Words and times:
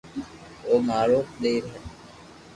او 0.67 0.73
مارو 0.87 1.19
ٻئير 1.39 1.63
ھي 1.71 1.79